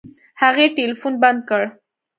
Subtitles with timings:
[0.41, 1.61] هغې ټلفون بند کړ.